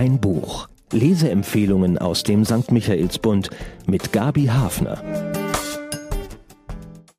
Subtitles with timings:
[0.00, 0.66] Ein Buch.
[0.92, 2.72] Leseempfehlungen aus dem St.
[2.72, 3.50] Michaelsbund
[3.86, 5.04] mit Gabi Hafner.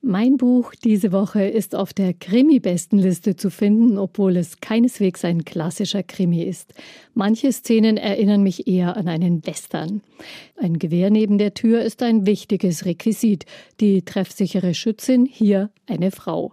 [0.02, 6.02] Mein Buch diese Woche ist auf der Krimi-Bestenliste zu finden, obwohl es keineswegs ein klassischer
[6.02, 6.73] Krimi ist.
[7.13, 10.02] Manche Szenen erinnern mich eher an einen Western.
[10.57, 13.45] Ein Gewehr neben der Tür ist ein wichtiges Requisit.
[13.79, 16.52] Die treffsichere Schützin, hier eine Frau.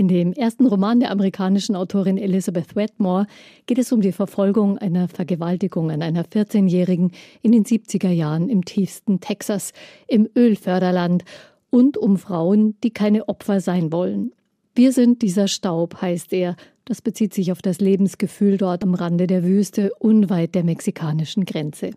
[0.00, 3.26] In dem ersten Roman der amerikanischen Autorin Elizabeth Wetmore
[3.66, 7.12] geht es um die Verfolgung einer Vergewaltigung an einer 14-Jährigen
[7.42, 9.74] in den 70er Jahren im tiefsten Texas,
[10.08, 11.24] im Ölförderland
[11.68, 14.32] und um Frauen, die keine Opfer sein wollen.
[14.74, 16.56] Wir sind dieser Staub, heißt er.
[16.86, 21.90] Das bezieht sich auf das Lebensgefühl dort am Rande der Wüste, unweit der mexikanischen Grenze.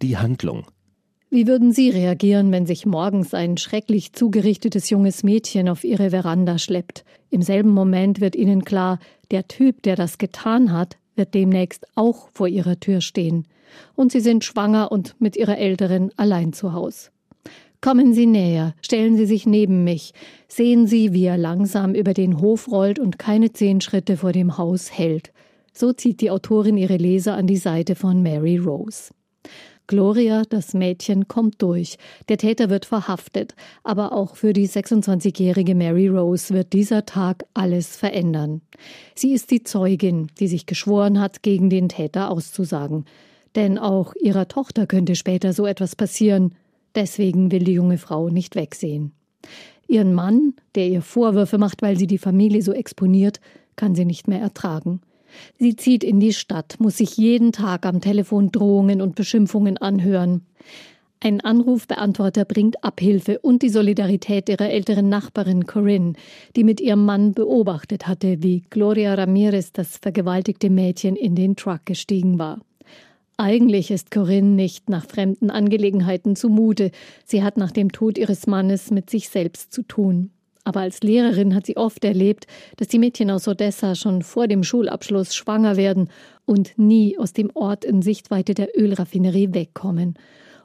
[0.00, 0.64] Die Handlung.
[1.34, 6.58] Wie würden Sie reagieren, wenn sich morgens ein schrecklich zugerichtetes junges Mädchen auf Ihre Veranda
[6.58, 7.06] schleppt?
[7.30, 8.98] Im selben Moment wird Ihnen klar,
[9.30, 13.48] der Typ, der das getan hat, wird demnächst auch vor Ihrer Tür stehen.
[13.94, 17.10] Und Sie sind schwanger und mit Ihrer Älteren allein zu Haus.
[17.80, 20.12] Kommen Sie näher, stellen Sie sich neben mich,
[20.48, 24.58] sehen Sie, wie er langsam über den Hof rollt und keine zehn Schritte vor dem
[24.58, 25.32] Haus hält.
[25.72, 29.14] So zieht die Autorin ihre Leser an die Seite von Mary Rose.
[29.86, 31.96] Gloria, das Mädchen, kommt durch.
[32.28, 33.54] Der Täter wird verhaftet.
[33.82, 38.62] Aber auch für die 26-jährige Mary Rose wird dieser Tag alles verändern.
[39.14, 43.04] Sie ist die Zeugin, die sich geschworen hat, gegen den Täter auszusagen.
[43.54, 46.54] Denn auch ihrer Tochter könnte später so etwas passieren.
[46.94, 49.12] Deswegen will die junge Frau nicht wegsehen.
[49.88, 53.40] Ihren Mann, der ihr Vorwürfe macht, weil sie die Familie so exponiert,
[53.76, 55.00] kann sie nicht mehr ertragen.
[55.58, 60.42] Sie zieht in die Stadt, muss sich jeden Tag am Telefon Drohungen und Beschimpfungen anhören.
[61.24, 66.14] Ein Anrufbeantworter bringt Abhilfe und die Solidarität ihrer älteren Nachbarin Corinne,
[66.56, 71.86] die mit ihrem Mann beobachtet hatte, wie Gloria Ramirez, das vergewaltigte Mädchen, in den Truck
[71.86, 72.58] gestiegen war.
[73.36, 76.90] Eigentlich ist Corinne nicht nach fremden Angelegenheiten zumute.
[77.24, 80.32] Sie hat nach dem Tod ihres Mannes mit sich selbst zu tun.
[80.64, 82.46] Aber als Lehrerin hat sie oft erlebt,
[82.76, 86.08] dass die Mädchen aus Odessa schon vor dem Schulabschluss schwanger werden
[86.44, 90.14] und nie aus dem Ort in Sichtweite der Ölraffinerie wegkommen.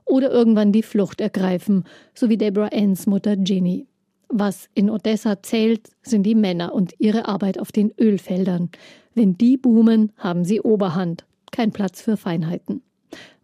[0.05, 3.87] Oder irgendwann die Flucht ergreifen, so wie Deborah Anns Mutter Ginny.
[4.29, 8.69] Was in Odessa zählt, sind die Männer und ihre Arbeit auf den Ölfeldern.
[9.15, 11.25] Wenn die boomen, haben sie Oberhand.
[11.51, 12.81] Kein Platz für Feinheiten.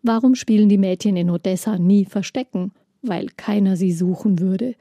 [0.03, 2.73] Warum spielen die Mädchen in Odessa nie Verstecken?
[3.01, 4.75] Weil keiner sie suchen würde.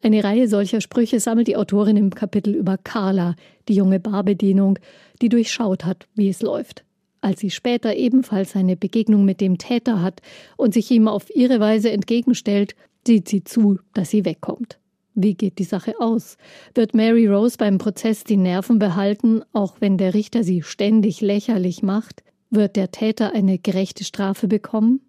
[0.00, 3.34] Eine Reihe solcher Sprüche sammelt die Autorin im Kapitel über Carla,
[3.68, 4.78] die junge Barbedienung,
[5.20, 6.84] die durchschaut hat, wie es läuft.
[7.20, 10.20] Als sie später ebenfalls eine Begegnung mit dem Täter hat
[10.56, 14.78] und sich ihm auf ihre Weise entgegenstellt, sieht sie zu, dass sie wegkommt.
[15.14, 16.36] Wie geht die Sache aus?
[16.74, 21.82] Wird Mary Rose beim Prozess die Nerven behalten, auch wenn der Richter sie ständig lächerlich
[21.82, 22.22] macht?
[22.50, 25.00] Wird der Täter eine gerechte Strafe bekommen?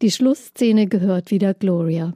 [0.00, 2.14] Die Schlussszene gehört wieder Gloria.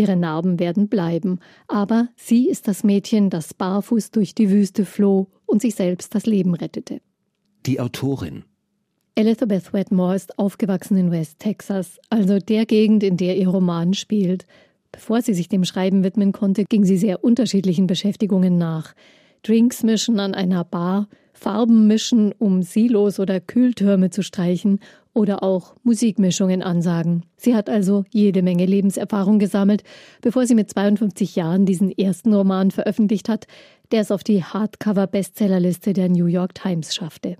[0.00, 5.28] Ihre Narben werden bleiben, aber sie ist das Mädchen, das barfuß durch die Wüste floh
[5.44, 7.02] und sich selbst das Leben rettete.
[7.66, 8.44] Die Autorin
[9.14, 14.46] Elizabeth Wetmore ist aufgewachsen in West Texas, also der Gegend, in der ihr Roman spielt.
[14.90, 18.94] Bevor sie sich dem Schreiben widmen konnte, ging sie sehr unterschiedlichen Beschäftigungen nach.
[19.42, 24.80] Drinks mischen an einer Bar, Farben mischen, um Silos oder Kühltürme zu streichen
[25.14, 27.24] oder auch Musikmischungen ansagen.
[27.36, 29.82] Sie hat also jede Menge Lebenserfahrung gesammelt,
[30.20, 33.46] bevor sie mit 52 Jahren diesen ersten Roman veröffentlicht hat,
[33.92, 37.36] der es auf die Hardcover-Bestsellerliste der New York Times schaffte.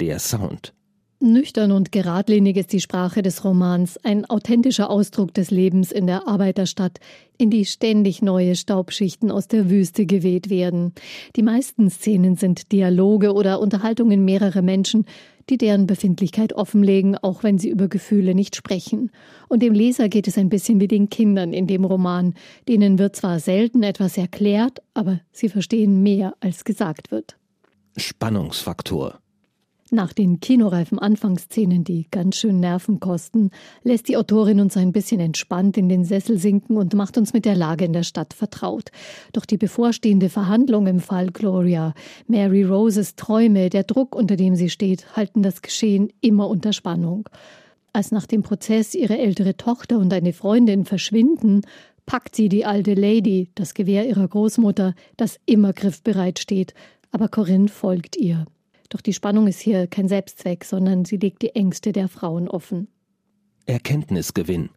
[0.00, 0.74] Der Sound.
[1.22, 6.26] Nüchtern und geradlinig ist die Sprache des Romans, ein authentischer Ausdruck des Lebens in der
[6.26, 6.98] Arbeiterstadt,
[7.38, 10.92] in die ständig neue Staubschichten aus der Wüste geweht werden.
[11.36, 15.06] Die meisten Szenen sind Dialoge oder Unterhaltungen mehrerer Menschen,
[15.50, 19.10] die deren Befindlichkeit offenlegen, auch wenn sie über Gefühle nicht sprechen.
[19.48, 22.34] Und dem Leser geht es ein bisschen wie den Kindern in dem Roman,
[22.68, 27.36] denen wird zwar selten etwas erklärt, aber sie verstehen mehr, als gesagt wird.
[27.96, 29.18] Spannungsfaktor.
[29.94, 33.50] Nach den kinoreifen Anfangsszenen, die ganz schön Nerven kosten,
[33.82, 37.44] lässt die Autorin uns ein bisschen entspannt in den Sessel sinken und macht uns mit
[37.44, 38.88] der Lage in der Stadt vertraut.
[39.34, 41.92] Doch die bevorstehende Verhandlung im Fall Gloria,
[42.26, 47.28] Mary Roses Träume, der Druck, unter dem sie steht, halten das Geschehen immer unter Spannung.
[47.92, 51.60] Als nach dem Prozess ihre ältere Tochter und eine Freundin verschwinden,
[52.06, 56.72] packt sie die alte Lady, das Gewehr ihrer Großmutter, das immer griffbereit steht,
[57.10, 58.46] aber Corinne folgt ihr.
[58.92, 62.88] Doch die Spannung ist hier kein Selbstzweck, sondern sie legt die Ängste der Frauen offen.
[63.64, 64.68] Erkenntnisgewinn.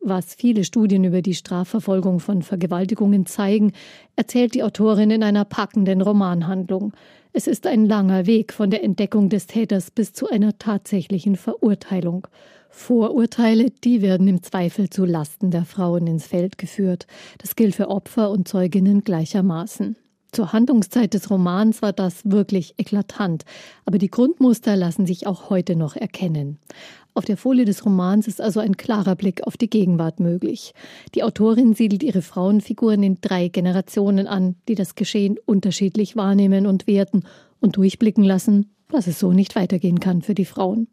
[0.00, 3.70] Was viele Studien über die Strafverfolgung von Vergewaltigungen zeigen,
[4.16, 6.94] erzählt die Autorin in einer packenden Romanhandlung.
[7.32, 12.26] Es ist ein langer Weg von der Entdeckung des Täters bis zu einer tatsächlichen Verurteilung.
[12.70, 17.06] Vorurteile, die werden im Zweifel zu Lasten der Frauen ins Feld geführt.
[17.38, 19.94] Das gilt für Opfer und Zeuginnen gleichermaßen.
[20.32, 23.44] Zur Handlungszeit des Romans war das wirklich eklatant,
[23.84, 26.58] aber die Grundmuster lassen sich auch heute noch erkennen.
[27.14, 30.72] Auf der Folie des Romans ist also ein klarer Blick auf die Gegenwart möglich.
[31.14, 36.86] Die Autorin siedelt ihre Frauenfiguren in drei Generationen an, die das Geschehen unterschiedlich wahrnehmen und
[36.86, 37.24] werten
[37.58, 40.86] und durchblicken lassen, dass es so nicht weitergehen kann für die Frauen.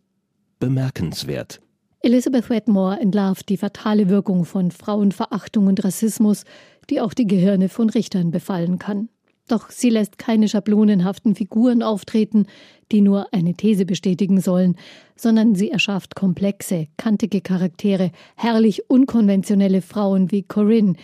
[0.59, 1.61] Bemerkenswert.
[2.01, 6.43] Elizabeth Wetmore entlarvt die fatale Wirkung von Frauenverachtung und Rassismus,
[6.89, 9.09] die auch die Gehirne von Richtern befallen kann.
[9.47, 12.47] Doch sie lässt keine schablonenhaften Figuren auftreten,
[12.91, 14.75] die nur eine These bestätigen sollen,
[15.15, 20.95] sondern sie erschafft komplexe, kantige Charaktere, herrlich unkonventionelle Frauen wie Corinne,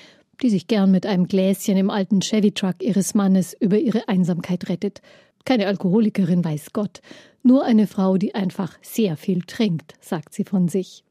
[0.41, 5.01] die sich gern mit einem Gläschen im alten Chevy-Truck ihres Mannes über ihre Einsamkeit rettet.
[5.45, 7.01] Keine Alkoholikerin, weiß Gott,
[7.43, 11.03] nur eine Frau, die einfach sehr viel trinkt, sagt sie von sich.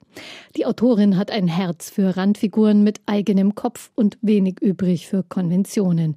[0.56, 6.17] Die Autorin hat ein Herz für Randfiguren mit eigenem Kopf und wenig übrig für Konventionen.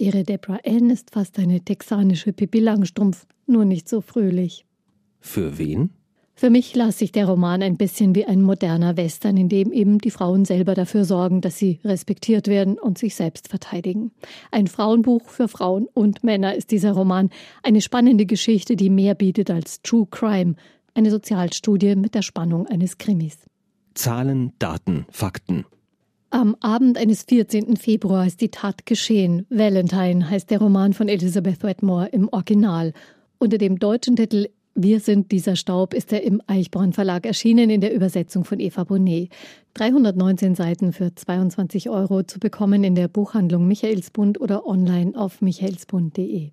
[0.00, 4.64] Ihre Debra Ann ist fast eine texanische Pippi Langstrumpf, nur nicht so fröhlich.
[5.20, 5.90] Für wen?
[6.34, 9.98] Für mich las sich der Roman ein bisschen wie ein moderner Western, in dem eben
[9.98, 14.10] die Frauen selber dafür sorgen, dass sie respektiert werden und sich selbst verteidigen.
[14.50, 17.28] Ein Frauenbuch für Frauen und Männer ist dieser Roman.
[17.62, 20.54] Eine spannende Geschichte, die mehr bietet als True Crime.
[20.94, 23.36] Eine Sozialstudie mit der Spannung eines Krimis.
[23.92, 25.66] Zahlen, Daten, Fakten.
[26.32, 27.76] Am Abend eines 14.
[27.76, 29.46] Februar ist die Tat geschehen.
[29.50, 32.92] Valentine heißt der Roman von Elizabeth Wetmore im Original.
[33.38, 34.46] Unter dem deutschen Titel
[34.76, 38.84] Wir sind dieser Staub ist er im Eichborn Verlag erschienen in der Übersetzung von Eva
[38.84, 39.28] Bonnet.
[39.74, 46.52] 319 Seiten für 22 Euro zu bekommen in der Buchhandlung Michaelsbund oder online auf michaelsbund.de.